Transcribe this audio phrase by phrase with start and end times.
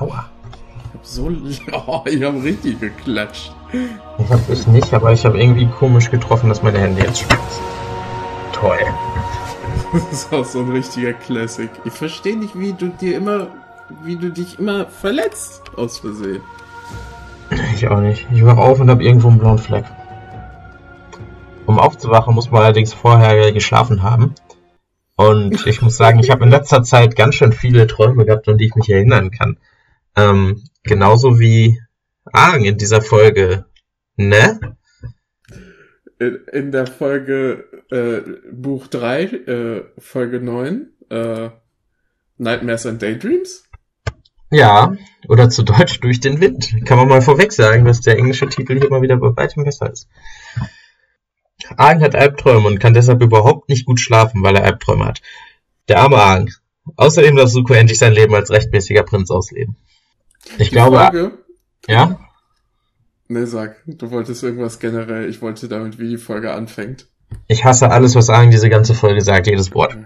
[0.00, 0.26] Aua.
[0.84, 1.30] Ich hab so.
[1.86, 3.52] Oh, ich hab richtig geklatscht.
[4.18, 7.62] Ich hab ich nicht, aber ich habe irgendwie komisch getroffen, dass meine Hände jetzt schmerzen.
[8.52, 8.78] Toll.
[9.92, 11.70] Das ist auch so ein richtiger Classic.
[11.84, 13.48] Ich verstehe nicht, wie du dir immer.
[14.04, 16.42] wie du dich immer verletzt aus Versehen.
[17.74, 18.26] Ich auch nicht.
[18.32, 19.84] Ich wach auf und habe irgendwo einen blauen Fleck.
[21.66, 24.34] Um aufzuwachen, muss man allerdings vorher geschlafen haben.
[25.16, 28.56] Und ich muss sagen, ich habe in letzter Zeit ganz schön viele Träume gehabt, an
[28.58, 29.58] die ich mich erinnern kann.
[30.18, 31.80] Ähm, genauso wie
[32.32, 33.66] Argen in dieser Folge.
[34.16, 34.76] Ne?
[36.18, 41.50] In, in der Folge äh, Buch 3, äh, Folge 9, äh,
[42.38, 43.64] Nightmares and Daydreams?
[44.50, 44.96] Ja,
[45.28, 46.74] oder zu Deutsch durch den Wind.
[46.84, 49.92] Kann man mal vorweg sagen, dass der englische Titel hier mal wieder bei weitem besser
[49.92, 50.08] ist.
[51.76, 55.20] Aang hat Albträume und kann deshalb überhaupt nicht gut schlafen, weil er Albträume hat.
[55.88, 56.50] Der arme Aang.
[56.96, 59.76] Außerdem darf Suko endlich sein Leben als rechtmäßiger Prinz ausleben.
[60.56, 61.38] Ich Die glaube, Folge,
[61.86, 62.18] ja?
[63.28, 65.28] Ne, sag, du wolltest irgendwas generell.
[65.28, 67.06] Ich wollte damit, wie die Folge anfängt.
[67.46, 69.96] Ich hasse alles, was Aang diese ganze Folge sagt, jedes Wort.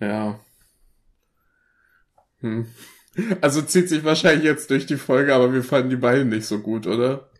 [0.00, 0.38] Ja.
[2.40, 2.66] Hm.
[3.40, 6.58] Also zieht sich wahrscheinlich jetzt durch die Folge, aber wir fanden die beiden nicht so
[6.60, 7.30] gut, oder?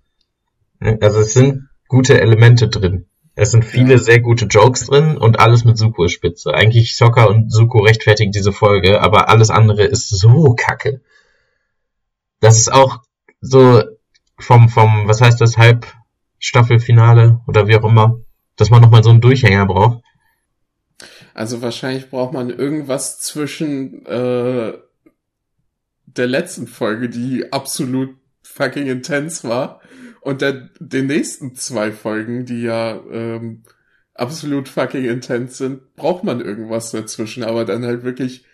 [1.01, 3.07] Also es sind gute Elemente drin.
[3.35, 3.99] Es sind viele Ja.
[3.99, 6.53] sehr gute Jokes drin und alles mit Suko ist spitze.
[6.53, 11.01] Eigentlich Sokka und Suko rechtfertigen diese Folge, aber alles andere ist so kacke.
[12.41, 13.03] Das ist auch
[13.41, 13.83] so
[14.39, 18.21] vom, vom, was heißt das, Halbstaffelfinale oder wie auch immer,
[18.57, 20.03] dass man nochmal so einen Durchhänger braucht.
[21.35, 24.73] Also wahrscheinlich braucht man irgendwas zwischen äh,
[26.07, 29.81] der letzten Folge, die absolut fucking intens war,
[30.21, 33.63] und der, den nächsten zwei Folgen, die ja ähm,
[34.15, 38.45] absolut fucking intens sind, braucht man irgendwas dazwischen, aber dann halt wirklich,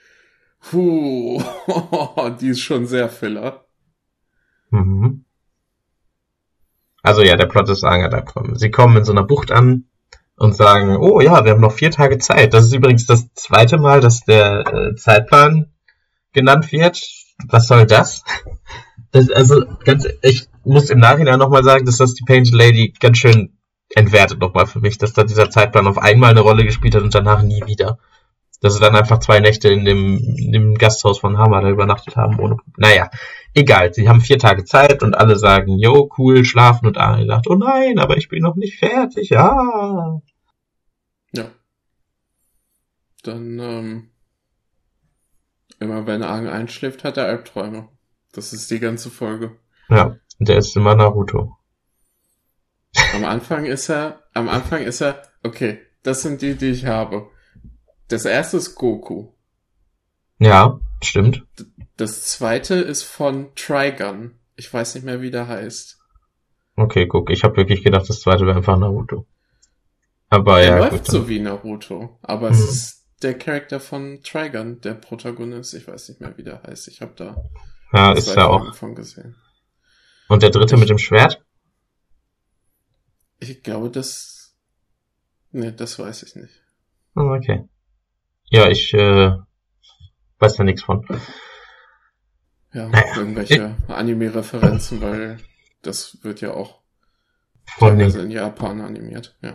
[0.60, 1.42] puh,
[2.40, 3.65] die ist schon sehr Filler.
[4.70, 5.24] Mhm.
[7.02, 8.10] Also ja, der Plot ist Aang
[8.54, 9.84] Sie kommen in so einer Bucht an
[10.36, 12.52] und sagen, oh ja, wir haben noch vier Tage Zeit.
[12.52, 15.72] Das ist übrigens das zweite Mal, dass der äh, Zeitplan
[16.32, 17.00] genannt wird.
[17.48, 18.22] Was soll das?
[19.12, 23.18] das also ganz, ich muss im Nachhinein nochmal sagen, dass das die Painted Lady ganz
[23.18, 23.56] schön
[23.94, 27.14] entwertet nochmal für mich, dass da dieser Zeitplan auf einmal eine Rolle gespielt hat und
[27.14, 27.98] danach nie wieder.
[28.60, 32.40] Dass sie dann einfach zwei Nächte in dem, in dem Gasthaus von Hamada übernachtet haben.
[32.40, 33.10] Ohne, naja,
[33.56, 33.92] egal.
[33.92, 36.86] Sie haben vier Tage Zeit und alle sagen, yo, cool, schlafen.
[36.86, 39.30] Und Ari sagt, oh nein, aber ich bin noch nicht fertig.
[39.30, 40.20] Ja.
[41.32, 41.50] Ja.
[43.22, 44.10] Dann, ähm,
[45.80, 47.88] immer wenn Aang einschläft, hat er Albträume.
[48.32, 49.58] Das ist die ganze Folge.
[49.88, 51.56] Ja, und der ist immer Naruto.
[53.14, 57.28] Am Anfang ist er, am Anfang ist er, okay, das sind die, die ich habe.
[58.08, 59.32] Das erste ist Goku.
[60.38, 61.44] Ja, stimmt.
[61.96, 64.38] Das zweite ist von Trigun.
[64.56, 65.98] Ich weiß nicht mehr, wie der heißt.
[66.76, 69.26] Okay, guck, ich habe wirklich gedacht, das zweite wäre einfach Naruto.
[70.28, 72.64] Aber Er ja, läuft gut, so wie Naruto, aber es Mhm.
[72.68, 75.72] ist der Charakter von Trigun, der Protagonist.
[75.74, 76.88] Ich weiß nicht mehr, wie der heißt.
[76.88, 77.36] Ich habe da
[77.92, 78.74] ja, ist ja auch.
[78.74, 79.36] Von gesehen.
[80.28, 81.42] Und der dritte mit dem Schwert?
[83.38, 84.54] Ich glaube, das.
[85.52, 86.62] Nee, das weiß ich nicht.
[87.14, 87.66] Oh, okay.
[88.50, 89.32] Ja, ich äh,
[90.38, 91.04] weiß da nichts von.
[92.72, 93.04] Ja, Naja.
[93.16, 95.38] irgendwelche Anime-Referenzen, weil
[95.82, 96.80] das wird ja auch
[97.78, 99.36] Von teilweise in Japan animiert.
[99.40, 99.54] Ja.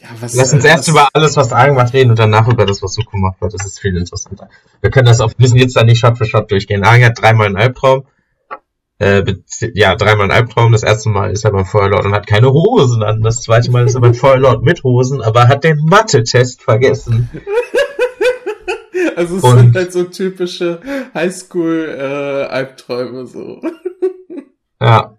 [0.00, 2.66] Ja, was Lass uns was- erst über alles, was Aang macht, reden und danach über
[2.66, 3.54] das, was Suko gemacht wird.
[3.54, 4.48] Das ist viel interessanter.
[4.80, 6.84] Wir können das auf, müssen jetzt da nicht Shot für Shot durchgehen.
[6.84, 8.06] Aang hat dreimal einen Albtraum.
[8.98, 9.24] Äh,
[9.74, 10.72] ja, dreimal einen Albtraum.
[10.72, 13.22] Das erste Mal ist er beim Feuerlord und hat keine Hosen an.
[13.22, 17.30] Das zweite Mal ist er beim Feuerlord mit Hosen, aber hat den Mathe-Test vergessen.
[19.16, 20.80] Also es Und- sind halt so typische
[21.14, 23.60] Highschool-Albträume so.
[24.80, 25.16] Ja,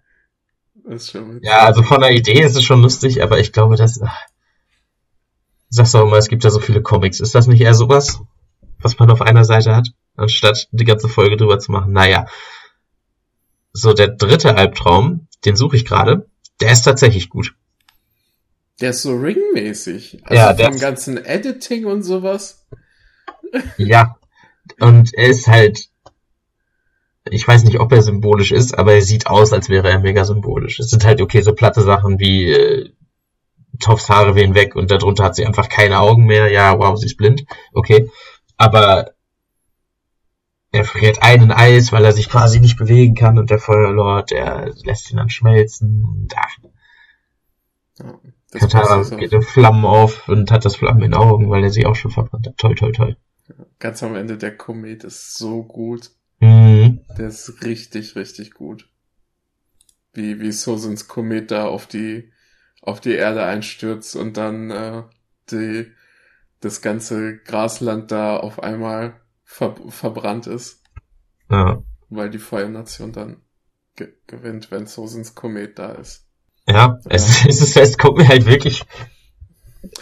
[0.84, 3.74] Das ist schon ja, also von der Idee ist es schon lustig, aber ich glaube,
[3.76, 4.20] das, ach,
[5.70, 7.18] sagst du auch immer, es gibt ja so viele Comics.
[7.20, 8.20] Ist das nicht eher sowas,
[8.80, 11.92] was man auf einer Seite hat, anstatt die ganze Folge drüber zu machen?
[11.92, 12.26] Naja.
[13.72, 16.28] So, der dritte Albtraum, den suche ich gerade,
[16.60, 17.54] der ist tatsächlich gut.
[18.80, 20.20] Der ist so ringmäßig.
[20.24, 22.64] Also Ja, vom ganzen Editing und sowas.
[23.78, 24.16] Ja.
[24.80, 25.88] Und er ist halt,
[27.30, 30.24] ich weiß nicht, ob er symbolisch ist, aber er sieht aus, als wäre er mega
[30.24, 30.78] symbolisch.
[30.80, 32.90] Es sind halt, okay, so platte Sachen wie, äh,
[33.78, 36.50] Toffs Haare wehen weg und darunter hat sie einfach keine Augen mehr.
[36.50, 37.44] Ja, wow, sie ist blind.
[37.72, 38.10] Okay.
[38.56, 39.10] Aber
[40.72, 44.72] er friert einen Eis, weil er sich quasi nicht bewegen kann und der Feuerlord, der
[44.84, 46.04] lässt ihn dann schmelzen.
[46.04, 46.56] Und, ach,
[47.98, 48.18] Ja,
[48.60, 51.96] Katara geht in Flammen auf und hat das Flammen in Augen, weil er sie auch
[51.96, 52.56] schon verbrannt hat.
[52.58, 53.16] Toll, toll, toll.
[53.78, 56.10] Ganz am Ende der Komet ist so gut.
[56.40, 57.00] Mhm.
[57.18, 58.88] Der ist richtig, richtig gut.
[60.12, 62.32] Wie, wie Sosens Komet da auf die,
[62.80, 65.02] auf die Erde einstürzt und dann äh,
[65.50, 65.92] die,
[66.60, 70.82] das ganze Grasland da auf einmal ver verbrannt ist.
[71.50, 71.82] Ja.
[72.08, 73.42] Weil die Feuernation dann
[73.94, 76.26] ge gewinnt, wenn Sosens Komet da ist.
[76.68, 78.84] Ja, es, es, ist, es kommt mir halt wirklich.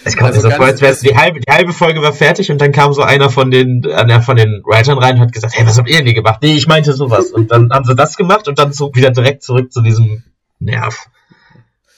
[0.04, 2.60] Es kommt Also so vor, als wär's, die halbe, die halbe Folge war fertig und
[2.60, 5.66] dann kam so einer von den, einer von den Writern rein und hat gesagt, hey,
[5.66, 6.40] was habt ihr denn hier gemacht?
[6.42, 7.30] Nee, ich meinte sowas.
[7.30, 10.24] Und dann haben sie das gemacht und dann so wieder direkt zurück zu diesem
[10.58, 11.06] Nerv.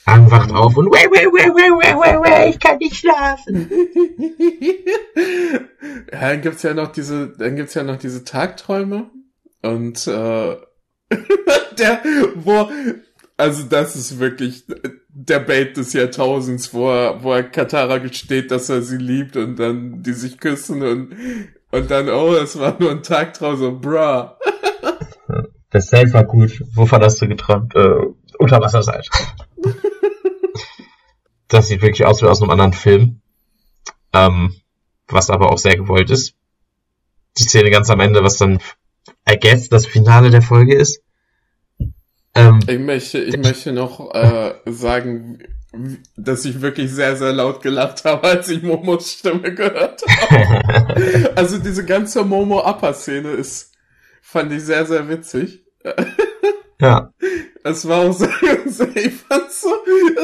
[0.06, 3.68] Ang wacht auf und wait, wait, wait, wait, wait, wait, wait, ich kann nicht schlafen.
[6.12, 9.10] ja, dann gibt's ja noch diese, dann gibt's ja noch diese Tagträume
[9.62, 10.56] und äh,
[11.78, 12.02] der,
[12.36, 12.68] wo,
[13.36, 14.64] also das ist wirklich
[15.08, 19.56] der Bait des Jahrtausends, wo er, wo er Katara gesteht, dass er sie liebt und
[19.56, 21.16] dann die sich küssen und
[21.70, 24.30] und dann, oh, es war nur ein Tagtraum, so, bruh.
[25.70, 26.62] Das Safe war gut.
[26.74, 27.74] Wovon hast du geträumt?
[27.74, 27.98] Äh,
[28.38, 29.10] Unterwasserseite.
[31.48, 33.20] das sieht wirklich aus wie aus einem anderen Film.
[34.14, 34.54] Ähm,
[35.08, 36.34] was aber auch sehr gewollt ist.
[37.36, 38.60] Die Szene ganz am Ende, was dann,
[39.28, 41.02] I guess, das Finale der Folge ist.
[42.36, 45.38] Ähm, Ich möchte, ich möchte noch äh, sagen,
[46.16, 51.32] dass ich wirklich sehr, sehr laut gelacht habe, als ich Momos Stimme gehört habe.
[51.36, 53.72] Also diese ganze Momo-Upper-Szene ist,
[54.22, 55.64] fand ich sehr, sehr witzig.
[56.80, 57.12] ja,
[57.68, 59.74] Es war auch so, ich fand so,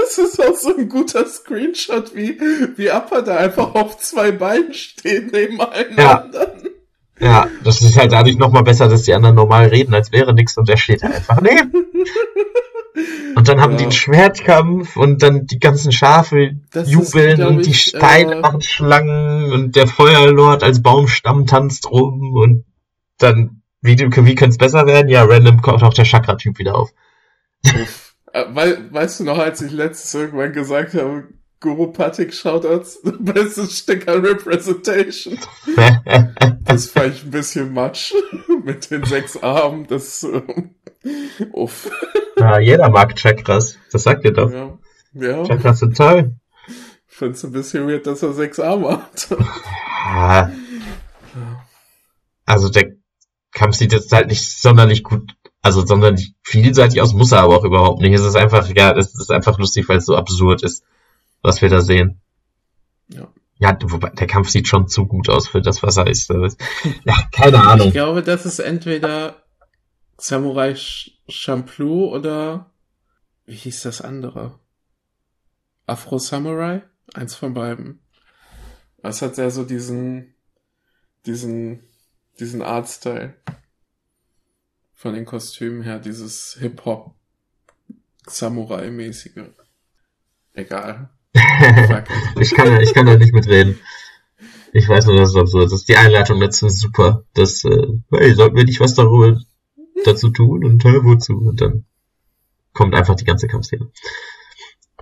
[0.05, 2.39] es ist auch so ein guter Screenshot, wie,
[2.77, 5.97] wie Upper da einfach auf zwei Beinen steht nebeneinander.
[5.99, 6.71] ja,
[7.63, 10.69] das ist halt dadurch nochmal besser, dass die anderen normal reden, als wäre nichts und
[10.69, 11.73] der steht da einfach neben.
[13.35, 13.77] Und dann haben Ja.
[13.79, 17.85] die einen Schwertkampf und dann die ganzen Schafe Das ist, jubeln glaub und die ich,
[17.85, 22.65] Steine äh, machen Schlangen und der Feuerlord als Baumstamm tanzt rum und
[23.19, 25.09] dann, wie, wie könnte es besser werden?
[25.09, 26.91] Ja, random kommt auch der Chakra-Typ wieder auf.
[27.65, 31.25] Äh, Wei weißt du noch, als ich letztes irgendwann gesagt habe,
[31.63, 35.39] Guru Patik Shoutouts, bestes Stück an Representation.
[36.65, 38.15] Das fand ich ein bisschen matsch
[38.65, 39.87] mit den sechs Armen.
[39.87, 40.75] Das, ähm,
[41.53, 41.91] uff.
[42.39, 44.51] ja, jeder mag Chakras, das sagt ihr doch.
[44.51, 44.79] Ja,
[45.15, 45.45] ja.
[45.45, 46.37] Chakras sind toll.
[47.07, 49.29] Find's ein bisschen weird, dass er sechs Arme hat.
[50.05, 50.53] Ja.
[52.47, 52.93] Also der
[53.53, 57.65] Kampf sieht jetzt halt nicht sonderlich gut, also sonderlich vielseitig aus, muss er aber auch
[57.65, 58.15] überhaupt nicht.
[58.15, 60.85] Es ist einfach, ja, es ist einfach lustig, weil es so absurd ist,
[61.43, 62.21] was wir da sehen.
[63.09, 63.33] Ja.
[63.59, 66.31] Ja, wobei, der Kampf sieht schon zu gut aus für das, was er ist.
[67.05, 67.89] Ja, keine Ahnung.
[67.89, 69.43] Ich glaube, das ist entweder
[70.19, 72.71] Samurai Ch- Champloo oder
[73.47, 74.59] wie hieß das andere?
[75.87, 76.83] Afro Samurai?
[77.15, 78.01] Eins von beiden.
[79.03, 80.35] Das hat sehr so diesen,
[81.27, 81.83] diesen,
[82.39, 83.35] diesen Artstyle.
[84.95, 87.15] Von den Kostümen her, dieses Hip-Hop
[88.27, 89.43] Samurai-mäßige.
[90.55, 91.11] Egal.
[92.41, 93.79] Ich kann, ich kann da nicht mitreden.
[94.73, 95.89] Ich weiß nur, dass es absurd ist.
[95.89, 97.25] Die Einleitung dazu ist super.
[97.35, 99.39] Das, äh, hey, sollten wir nicht was darüber
[100.05, 101.35] dazu tun und äh, wozu?
[101.35, 101.85] Und dann
[102.73, 103.91] kommt einfach die ganze Kampfszene.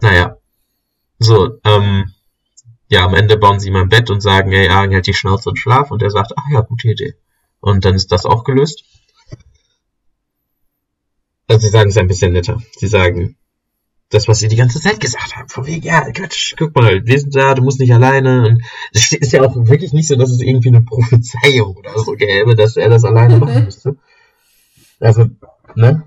[0.01, 0.37] Naja.
[1.19, 2.13] So, ähm,
[2.89, 5.51] ja, am Ende bauen sie ihm ein Bett und sagen, hey, Argen hält die Schnauze
[5.51, 5.91] und schlaf.
[5.91, 7.15] Und er sagt, ach ja, gute Idee.
[7.61, 8.85] Und dann ist das auch gelöst.
[11.47, 12.61] Also sie sagen es ein bisschen netter.
[12.77, 13.37] Sie sagen,
[14.11, 15.49] das, was sie die ganze Zeit gesagt haben.
[15.49, 18.47] Von wegen, ja, Quatsch, guck mal, wir sind da, du musst nicht alleine.
[18.47, 18.63] Und
[18.93, 22.57] es ist ja auch wirklich nicht so, dass es irgendwie eine Prophezeiung oder so gäbe,
[22.57, 23.97] dass er das alleine machen müsste.
[24.99, 25.27] Also,
[25.77, 26.05] ne?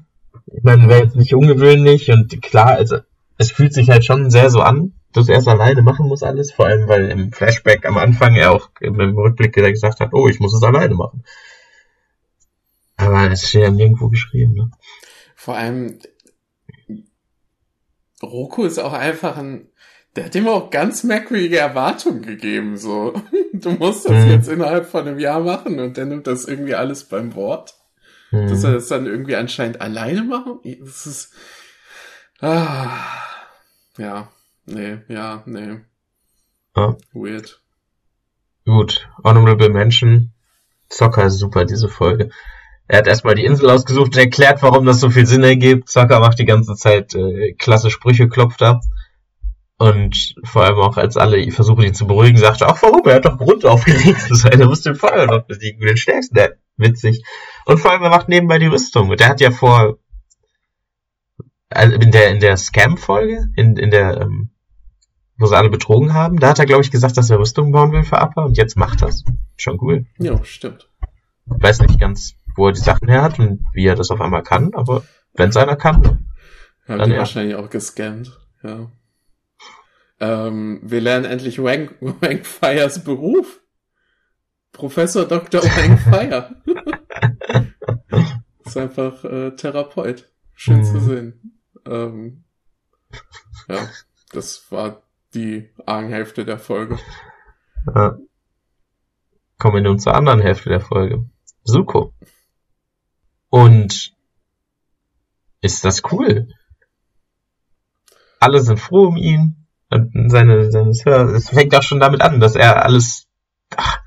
[0.48, 2.98] Ich meine, wäre jetzt nicht ungewöhnlich und klar, also,
[3.38, 6.52] es fühlt sich halt schon sehr so an, dass er es alleine machen muss alles,
[6.52, 10.28] vor allem, weil im Flashback am Anfang er auch im Rückblick wieder gesagt hat, oh,
[10.28, 11.24] ich muss es alleine machen.
[12.98, 14.72] Aber es steht ja nirgendwo geschrieben, ne?
[15.36, 16.00] Vor allem,
[18.24, 19.70] Roku ist auch einfach ein,
[20.16, 23.14] der hat ihm auch ganz merkwürdige Erwartungen gegeben, so.
[23.54, 24.32] Du musst das Mhm.
[24.32, 27.76] jetzt innerhalb von einem Jahr machen und der nimmt das irgendwie alles beim Wort.
[28.32, 28.48] Hm.
[28.48, 30.60] Dass er das dann irgendwie anscheinend alleine machen?
[30.82, 31.34] Das ist,
[32.42, 32.90] ah,
[33.98, 34.28] ja,
[34.66, 35.82] nee, ja, nee.
[36.76, 36.98] Ja.
[37.14, 37.62] Weird.
[38.66, 40.32] Gut, Honorable Mention.
[40.90, 42.32] Zocker ist super, diese Folge.
[42.88, 45.90] Er hat erstmal die Insel ausgesucht und erklärt, warum das so viel Sinn ergibt.
[45.90, 48.82] Zocker macht die ganze Zeit äh, klasse Sprüche, klopft ab.
[49.78, 53.16] Und vor allem auch, als alle versuchen, ihn zu beruhigen, sagt er, ach warum, er
[53.16, 56.58] hat doch Grund aufgeregt zu sein, er muss den Feuer noch besiegen, den stärksten, der
[56.78, 57.24] witzig.
[57.66, 59.10] Und vor allem, er macht nebenbei die Rüstung.
[59.10, 59.98] Und der hat ja vor,
[61.70, 64.52] also in der, in der Scam-Folge, in, in der, ähm,
[65.38, 67.92] wo sie alle betrogen haben, da hat er, glaube ich, gesagt, dass er Rüstung bauen
[67.92, 69.24] will für Appa und jetzt macht das.
[69.58, 70.06] Schon cool.
[70.20, 70.90] Ja, stimmt.
[71.46, 74.44] Weiß nicht ganz, wo er die Sachen her hat und wie er das auf einmal
[74.44, 76.04] kann, aber wenn es einer kann,
[76.88, 77.20] Haben Dann die ja.
[77.20, 78.92] wahrscheinlich auch gescannt, ja.
[80.20, 83.60] Ähm, wir lernen endlich Wang, Wang Fires Beruf.
[84.72, 85.62] Professor Dr.
[85.64, 86.56] Wang Fire.
[88.66, 90.30] ist einfach äh, Therapeut.
[90.56, 90.84] Schön Mhm.
[90.84, 91.60] zu sehen.
[91.86, 92.44] Ähm,
[93.68, 93.88] ja,
[94.32, 96.98] das war die Argenhälfte der Folge.
[97.94, 98.18] Ja.
[99.60, 101.26] Kommen wir nun zur anderen Hälfte der Folge.
[101.64, 102.14] Suko.
[103.54, 104.14] Und
[105.62, 106.48] ist das cool?
[108.40, 109.68] Alle sind froh um ihn.
[109.92, 113.28] Und seine, seine, es fängt auch schon damit an, dass er alles.
[113.78, 114.00] Ach,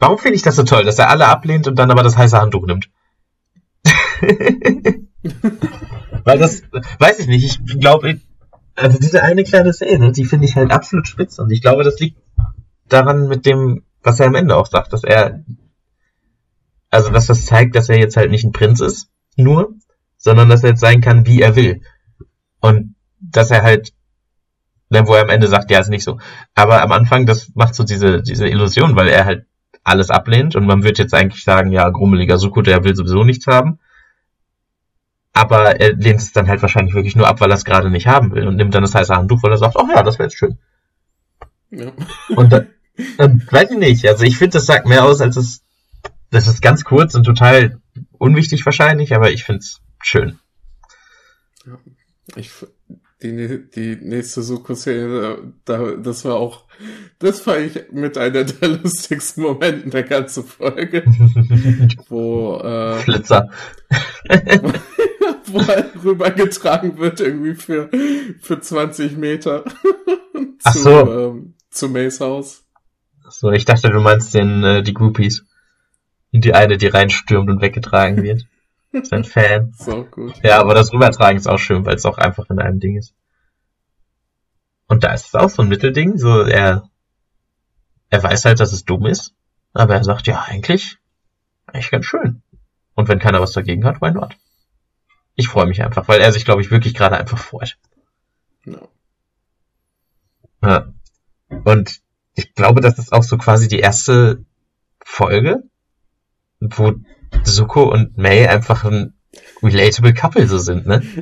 [0.00, 2.40] warum finde ich das so toll, dass er alle ablehnt und dann aber das heiße
[2.40, 2.90] Handtuch nimmt?
[6.24, 6.64] Weil das,
[6.98, 8.20] weiß ich nicht, ich glaube,
[8.74, 12.00] also diese eine kleine Szene, die finde ich halt absolut spitze und ich glaube, das
[12.00, 12.18] liegt
[12.88, 15.44] daran mit dem, was er am Ende auch sagt, dass er,
[16.90, 19.74] also dass das zeigt, dass er jetzt halt nicht ein Prinz ist, nur,
[20.16, 21.82] sondern dass er jetzt sein kann, wie er will.
[22.60, 23.92] Und dass er halt,
[24.90, 26.18] wo er am Ende sagt, ja, ist nicht so.
[26.54, 29.46] Aber am Anfang, das macht so diese, diese Illusion, weil er halt
[29.84, 33.46] alles ablehnt und man wird jetzt eigentlich sagen, ja, grummeliger Suko, der will sowieso nichts
[33.46, 33.78] haben.
[35.32, 38.06] Aber er lehnt es dann halt wahrscheinlich wirklich nur ab, weil er es gerade nicht
[38.06, 40.28] haben will und nimmt dann das heiße Handtuch, weil er sagt, oh ja, das wäre
[40.28, 40.58] jetzt schön.
[41.70, 41.92] Ja.
[42.34, 42.66] Und dann,
[43.18, 44.06] dann weiß ich nicht.
[44.08, 45.62] Also ich finde, das sagt mehr aus, als es.
[46.30, 47.80] Das ist ganz kurz und total
[48.12, 50.38] unwichtig wahrscheinlich, aber ich finde es schön.
[52.36, 52.50] Ich,
[53.22, 56.66] die, die nächste Suko-Szene, da, das war auch,
[57.18, 61.04] das fand ich mit einer der lustigsten Momenten der ganzen Folge,
[62.08, 63.50] wo, äh, Flitzer.
[65.46, 67.88] wo er rübergetragen wird irgendwie für,
[68.40, 69.64] für 20 Meter
[70.62, 71.12] Ach zu, so.
[71.12, 72.64] ähm, zu Mays Haus.
[73.30, 75.44] So, ich dachte, du meinst den, äh, die Groupies.
[76.32, 78.46] Und die eine, die reinstürmt und weggetragen wird.
[78.92, 79.72] Ist ein Fan.
[79.76, 80.34] So gut.
[80.42, 83.12] Ja, aber das Rübertragen ist auch schön, weil es auch einfach in einem Ding ist.
[84.86, 86.88] Und da ist es auch so ein Mittelding, so er,
[88.08, 89.34] er weiß halt, dass es dumm ist,
[89.74, 90.96] aber er sagt, ja, eigentlich,
[91.66, 92.42] eigentlich ganz schön.
[92.94, 94.36] Und wenn keiner was dagegen hat, why not?
[95.34, 97.76] Ich freue mich einfach, weil er sich, glaube ich, wirklich gerade einfach freut.
[98.64, 98.88] Ja.
[100.62, 100.92] Ja.
[101.64, 102.00] Und
[102.34, 104.44] ich glaube, das ist auch so quasi die erste
[105.00, 105.62] Folge,
[106.60, 106.94] wo
[107.44, 109.14] Suko und May einfach ein
[109.62, 111.02] relatable Couple so sind, ne?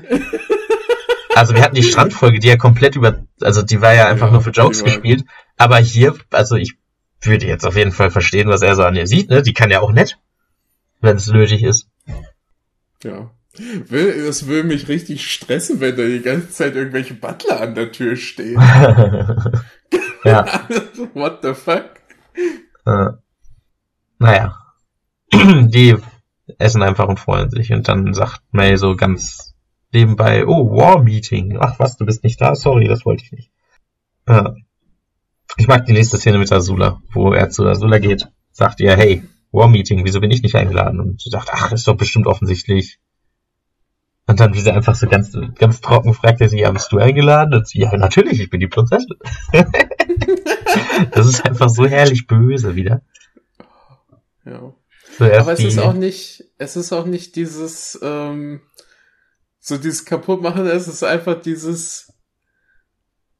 [1.34, 4.32] Also wir hatten die Strandfolge, die ja komplett über, also die war ja einfach Ja,
[4.32, 5.22] nur für Jokes gespielt,
[5.58, 6.78] aber hier, also ich
[7.20, 9.42] würde jetzt auf jeden Fall verstehen, was er so an ihr sieht, ne?
[9.42, 10.18] Die kann ja auch nett,
[11.02, 11.88] wenn es nötig ist.
[13.02, 13.30] Ja.
[13.58, 17.92] Will, es will mich richtig stressen, wenn da die ganze Zeit irgendwelche Butler an der
[17.92, 18.54] Tür stehen.
[20.24, 20.66] ja.
[21.14, 22.00] What the fuck?
[22.86, 23.10] Äh,
[24.18, 24.65] naja.
[25.32, 25.96] Die
[26.58, 27.72] essen einfach und freuen sich.
[27.72, 29.54] Und dann sagt May so ganz
[29.92, 31.58] nebenbei, oh, War Meeting.
[31.60, 32.54] Ach was, du bist nicht da?
[32.54, 33.50] Sorry, das wollte ich nicht.
[34.28, 34.54] Ja.
[35.56, 39.22] Ich mag die nächste Szene mit Azula, wo er zu Azula geht, sagt ihr, hey,
[39.52, 41.00] War Meeting, wieso bin ich nicht eingeladen?
[41.00, 42.98] Und sie sagt, ach, ist doch bestimmt offensichtlich.
[44.26, 46.98] Und dann, wie sie einfach so ganz, ganz trocken fragt er sie, ja, bist du
[46.98, 47.54] eingeladen?
[47.54, 49.16] Und sie, ja, natürlich, ich bin die Prinzessin.
[51.12, 53.02] das ist einfach so herrlich böse wieder.
[54.44, 54.74] Ja.
[55.16, 58.60] Zuerst Aber es die, ist auch nicht, es ist auch nicht dieses, ähm,
[59.58, 62.12] so dieses kaputtmachen, es ist einfach dieses,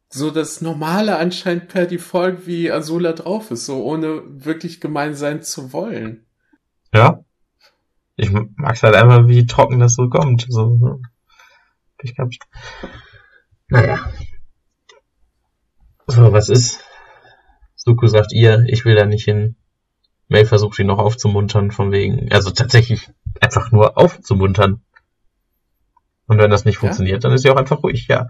[0.08, 5.42] so das Normale anscheinend per Default, wie Azula drauf ist, so ohne wirklich gemein sein
[5.42, 6.26] zu wollen.
[6.94, 7.22] Ja.
[8.16, 10.46] Ich mag's halt einfach, wie trocken das so kommt.
[10.48, 11.02] So, ne?
[12.00, 12.30] Ich glaub,
[13.68, 14.10] naja.
[16.06, 16.80] So, was ist?
[17.74, 19.56] Suku sagt ihr, ich will da nicht hin.
[20.28, 24.82] May versucht ihn noch aufzumuntern, von wegen, also tatsächlich einfach nur aufzumuntern.
[26.26, 26.80] Und wenn das nicht Ja.
[26.80, 28.28] funktioniert, dann ist sie auch einfach ruhig, ja.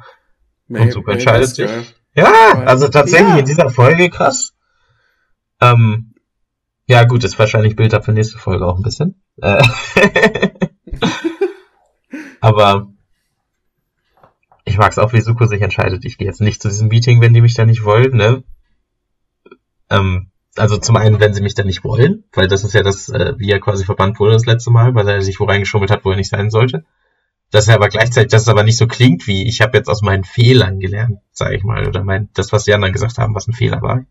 [0.69, 1.71] May, Suko entscheidet sich.
[2.15, 2.31] Ja,
[2.67, 3.38] also tatsächlich Ja.
[3.38, 4.53] in dieser Folge krass.
[5.61, 6.15] Ähm,
[6.87, 9.23] ja, gut, ist wahrscheinlich Bild ab für nächste Folge auch ein bisschen.
[9.41, 9.62] Äh,
[12.41, 12.88] Aber
[14.65, 16.05] ich mag es auch, wie Suko sich entscheidet.
[16.05, 18.43] Ich gehe jetzt nicht zu diesem Meeting, wenn die mich da nicht wollen, ne?
[19.91, 23.08] Ähm, also zum einen, wenn sie mich da nicht wollen, weil das ist ja das,
[23.08, 26.04] äh, wie er quasi verbannt wurde das letzte Mal, weil er sich wo reingeschummelt hat,
[26.04, 26.84] wo er nicht sein sollte.
[27.50, 30.02] Dass er aber gleichzeitig, dass es aber nicht so klingt wie, ich habe jetzt aus
[30.02, 33.46] meinen Fehlern gelernt, sage ich mal, oder mein, das, was die anderen gesagt haben, was
[33.46, 34.04] ein Fehler war.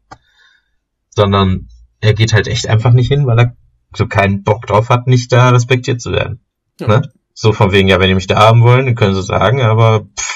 [1.10, 1.68] Sondern
[2.00, 3.56] er geht halt echt einfach nicht hin, weil er
[3.94, 6.42] so keinen Bock drauf hat, nicht da respektiert zu werden.
[6.80, 6.88] Ja.
[6.88, 7.12] Ne?
[7.34, 10.08] So von wegen, ja, wenn die mich da haben wollen, dann können sie sagen, aber
[10.18, 10.35] pff,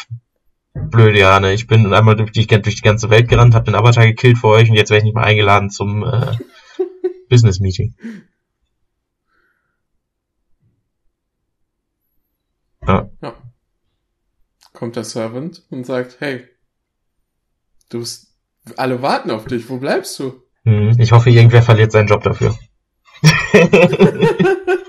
[0.80, 1.54] blöde Jane.
[1.54, 4.48] Ich bin einmal durch die, durch die ganze Welt gerannt, habe den Avatar gekillt für
[4.48, 6.36] euch und jetzt werde ich nicht mehr eingeladen zum äh,
[7.30, 7.96] Business Meeting.
[12.88, 13.10] Ja.
[13.22, 13.34] ja.
[14.74, 16.48] Kommt der Servant und sagt, hey,
[17.90, 18.36] du bist,
[18.78, 20.42] alle warten auf dich, wo bleibst du?
[20.64, 22.58] Hm, ich hoffe, irgendwer verliert seinen Job dafür.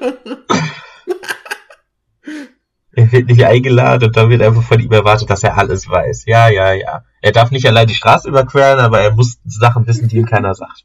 [3.10, 6.26] er wird nicht eingeladen und dann wird einfach von ihm erwartet, dass er alles weiß.
[6.26, 7.04] Ja, ja, ja.
[7.20, 10.54] Er darf nicht allein die Straße überqueren, aber er muss Sachen wissen, die ihm keiner
[10.54, 10.84] sagt.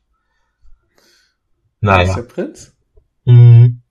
[1.79, 2.10] Naja.
[2.10, 2.75] Ist der Prinz?
[3.25, 3.82] Mhm.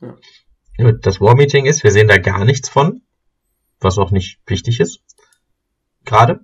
[0.00, 0.92] Ja.
[1.00, 3.02] Das War Meeting ist, wir sehen da gar nichts von,
[3.80, 5.00] was auch nicht wichtig ist.
[6.04, 6.40] Gerade.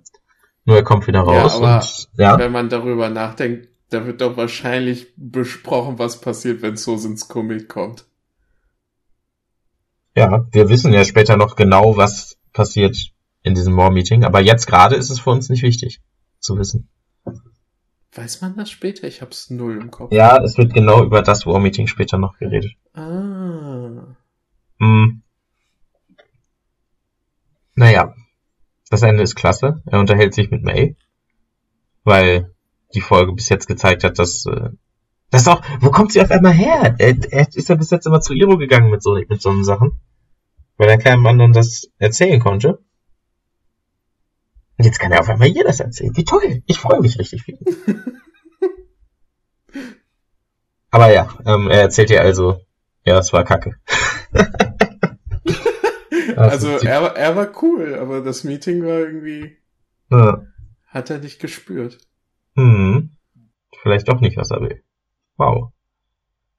[0.65, 2.37] Nur er kommt wieder raus ja, aber und ja.
[2.37, 8.05] wenn man darüber nachdenkt, da wird doch wahrscheinlich besprochen, was passiert, wenn Sosins Comic kommt.
[10.19, 12.97] Ja, wir wissen ja später noch genau, was passiert
[13.41, 16.01] in diesem War Meeting, aber jetzt gerade ist es für uns nicht wichtig
[16.39, 16.89] zu wissen.
[18.13, 19.07] Weiß man das später?
[19.07, 20.11] Ich hab's null im Kopf.
[20.11, 22.73] Ja, es wird genau über das War Meeting später noch geredet.
[22.93, 24.17] Ah.
[24.79, 25.21] Hm.
[27.75, 28.13] Naja,
[28.89, 29.81] das Ende ist klasse.
[29.85, 30.97] Er unterhält sich mit May,
[32.03, 32.53] weil
[32.93, 34.71] die Folge bis jetzt gezeigt hat, dass äh,
[35.29, 36.95] das auch, wo kommt sie auf einmal her?
[36.97, 39.97] Er, er ist ja bis jetzt immer zu Iro gegangen mit so mit so Sachen,
[40.79, 42.79] weil er keinem anderen das erzählen konnte.
[44.77, 46.15] Und jetzt kann er auf einmal ihr das erzählen.
[46.15, 46.63] Wie toll!
[46.65, 47.59] Ich freue mich richtig viel.
[50.89, 52.61] Aber ja, ähm, er erzählt ihr also,
[53.05, 53.75] ja, es war Kacke.
[56.35, 59.55] also er, er war cool, aber das Meeting war irgendwie,
[60.09, 60.43] Ja.
[60.87, 61.99] hat er nicht gespürt.
[62.55, 63.15] Hm.
[63.83, 64.83] Vielleicht doch nicht, was er will.
[65.37, 65.71] Wow.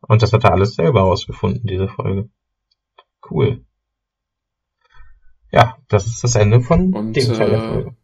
[0.02, 2.30] Und das hat er alles selber rausgefunden, diese Folge.
[3.28, 3.64] Cool.
[5.52, 7.96] Ja, das ist das Ende von Und, dem Teil der äh, Folge.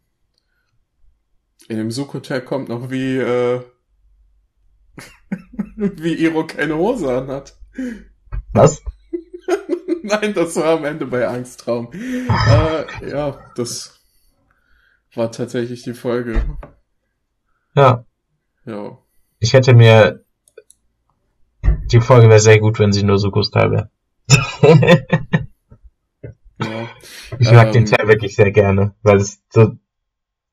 [1.68, 3.60] In dem Suk-Hotel kommt noch wie, äh,
[5.76, 7.56] wie Iro keine Hose anhat.
[8.52, 8.82] Was?
[10.02, 11.90] Nein, das war am Ende bei Angsttraum.
[11.92, 14.00] äh, ja, das
[15.14, 16.44] war tatsächlich die Folge.
[17.74, 18.04] Ja,
[18.64, 18.98] Ja.
[19.38, 20.24] ich hätte mir
[21.92, 23.90] die Folge wäre sehr gut, wenn sie nur Sukus Teil wäre.
[26.70, 26.88] ja.
[27.38, 27.90] Ich mag den Ähm.
[27.90, 29.72] Teil wirklich sehr gerne, weil es so,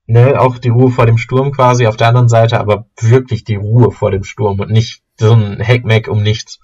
[0.06, 3.56] ne, auch die Ruhe vor dem Sturm quasi auf der anderen Seite, aber wirklich die
[3.56, 6.60] Ruhe vor dem Sturm und nicht so ein Hackmack um nichts.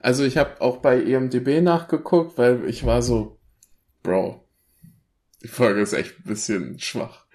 [0.00, 3.38] Also ich habe auch bei EMDB nachgeguckt, weil ich war so,
[4.02, 4.42] Bro,
[5.42, 7.26] die Folge ist echt ein bisschen schwach.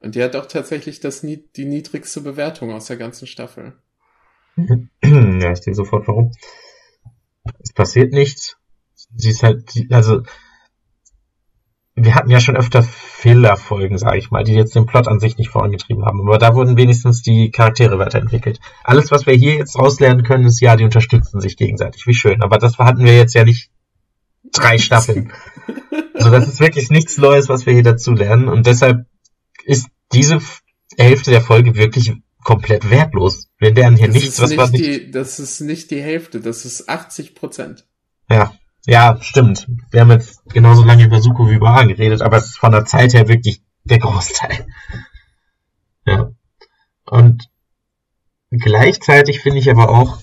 [0.00, 3.74] Und die hat auch tatsächlich das, die niedrigste Bewertung aus der ganzen Staffel.
[4.56, 6.32] ja, ich sehe sofort warum.
[7.60, 8.56] Es passiert nichts.
[9.16, 10.22] Sie ist halt, also,
[11.94, 15.38] wir hatten ja schon öfter Fehlerfolgen, sage ich mal, die jetzt den Plot an sich
[15.38, 16.20] nicht vorangetrieben haben.
[16.20, 18.60] Aber da wurden wenigstens die Charaktere weiterentwickelt.
[18.84, 22.06] Alles, was wir hier jetzt rauslernen können, ist ja, die unterstützen sich gegenseitig.
[22.06, 22.42] Wie schön.
[22.42, 23.70] Aber das hatten wir jetzt ja nicht
[24.52, 25.32] drei Staffeln.
[26.14, 28.48] Also das ist wirklich nichts Neues, was wir hier dazu lernen.
[28.48, 29.06] Und deshalb
[29.64, 30.38] ist diese
[30.98, 32.12] Hälfte der Folge wirklich
[32.44, 33.48] komplett wertlos.
[33.58, 36.40] Wir lernen hier Das nichts, was wir nicht nicht die, das ist nicht die Hälfte,
[36.40, 37.86] das ist 80 Prozent.
[38.30, 38.54] Ja,
[38.86, 39.66] ja, stimmt.
[39.90, 42.72] Wir haben jetzt genauso lange über Suko wie über Aang geredet, aber es ist von
[42.72, 44.66] der Zeit her wirklich der Großteil.
[46.06, 46.30] Ja.
[47.04, 47.50] Und
[48.50, 50.20] gleichzeitig finde ich aber auch,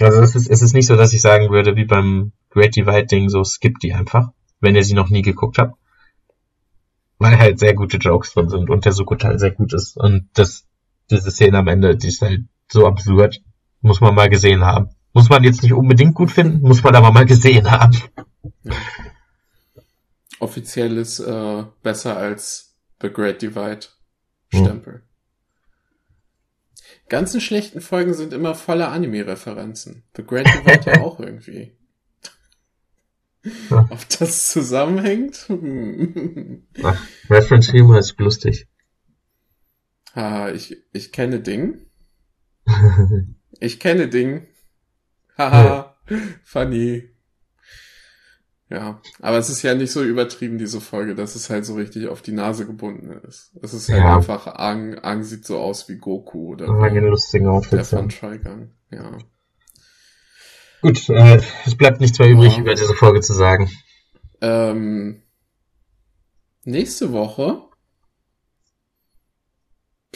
[0.00, 3.06] also es ist, es ist nicht so, dass ich sagen würde, wie beim Great Divide
[3.06, 5.76] Ding, so skippt die einfach, wenn ihr sie noch nie geguckt habt.
[7.18, 9.96] Weil halt sehr gute Jokes drin sind und der Suko-Teil sehr gut ist.
[9.96, 10.66] Und das,
[11.10, 13.40] diese Szene am Ende, die ist halt so absurd,
[13.80, 14.90] muss man mal gesehen haben.
[15.16, 17.96] Muss man jetzt nicht unbedingt gut finden, muss man aber mal gesehen haben.
[20.40, 23.86] Offiziell ist äh, besser als The Great Divide
[24.52, 24.60] Hm.
[24.60, 25.02] Stempel.
[27.08, 30.02] Ganzen schlechten Folgen sind immer voller Anime-Referenzen.
[30.18, 31.72] The Great Divide ja auch irgendwie.
[33.70, 33.86] Ja.
[33.88, 35.46] Ob das zusammenhängt?
[35.48, 36.66] Hm.
[37.30, 38.66] Reference Humor ist lustig.
[40.12, 41.86] ah, ich, ich kenne Ding.
[43.58, 44.46] Ich kenne Ding.
[45.36, 45.96] Haha,
[46.44, 47.10] funny.
[48.68, 52.08] Ja, aber es ist ja nicht so übertrieben, diese Folge, dass es halt so richtig
[52.08, 53.52] auf die Nase gebunden ist.
[53.62, 54.16] Es ist halt Ja.
[54.16, 56.94] einfach, Ang, Ang sieht so aus wie Goku oder Aber wie
[57.70, 58.16] der von Ja.
[58.18, 58.70] Trigun.
[58.90, 59.18] Ja.
[60.82, 62.60] Gut, äh, es bleibt nichts mehr übrig, Ja.
[62.62, 63.70] über diese Folge zu sagen.
[64.40, 65.22] Ähm,
[66.64, 67.62] nächste Woche.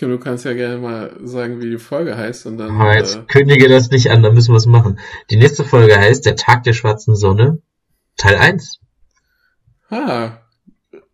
[0.00, 2.70] Kim, du kannst ja gerne mal sagen, wie die Folge heißt und dann.
[2.70, 4.98] Aber jetzt Äh, kündige das nicht an, dann müssen wir es machen.
[5.28, 7.60] Die nächste Folge heißt Der Tag der schwarzen Sonne,
[8.16, 8.80] Teil 1.
[9.90, 10.38] ah,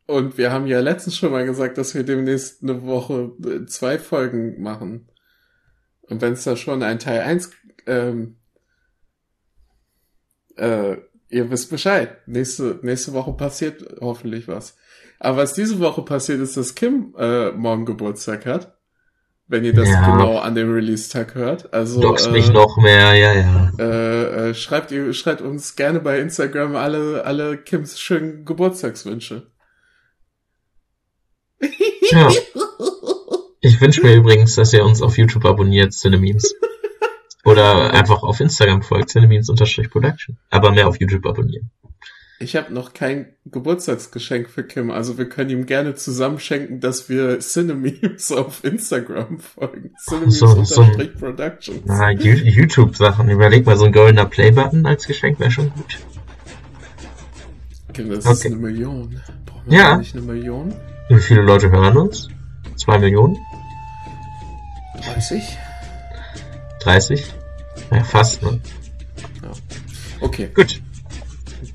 [0.06, 3.98] und wir haben ja letztens schon mal gesagt, dass wir demnächst eine Woche äh, zwei
[3.98, 5.08] Folgen machen.
[6.02, 7.50] Und wenn es da schon ein Teil 1
[7.88, 8.36] ähm,
[10.54, 10.96] äh,
[11.28, 12.18] ihr wisst Bescheid.
[12.28, 14.76] Nächste, nächste Woche passiert hoffentlich was.
[15.18, 18.75] Aber was diese Woche passiert ist, dass Kim äh, morgen Geburtstag hat.
[19.48, 20.10] Wenn ihr das Ja.
[20.10, 21.72] genau an dem Release-Tag hört.
[21.72, 23.72] Also Dox äh, mich noch mehr, ja, ja.
[23.78, 29.50] äh, äh, schreibt ihr, schreibt uns gerne bei Instagram alle, alle Kims schönen Geburtstagswünsche.
[32.10, 32.30] Ja.
[33.62, 36.54] Ich wünsche mir übrigens, dass ihr uns auf YouTube abonniert, Cinememes.
[37.44, 40.38] Oder einfach auf Instagram folgt, cinememes-production.
[40.50, 41.72] Aber mehr auf YouTube abonnieren.
[42.38, 47.38] Ich habe noch kein Geburtstagsgeschenk für Kim, also wir können ihm gerne zusammenschenken, dass wir
[47.40, 49.92] Cinememes auf Instagram folgen.
[50.04, 51.80] so- so- Cinememes-Productions.
[51.86, 53.30] Na, YouTube-Sachen.
[53.30, 55.98] Überleg mal, so ein goldener Play-Button als Geschenk wäre schon gut.
[57.94, 58.48] Kim, das ist Okay.
[58.48, 59.18] eine Million.
[59.46, 59.96] Brauchen wir Ja.
[59.96, 60.74] nicht eine Million?
[61.08, 62.28] Wie viele Leute hören uns?
[62.76, 63.38] Zwei Millionen?
[65.02, 65.42] 30?
[66.80, 67.32] 30?
[67.90, 68.60] Ja, fast, ne?
[70.20, 70.82] Okay, Gut.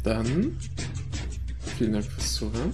[0.04, 0.58] Dann
[1.78, 2.74] vielen Dank fürs Zuhören.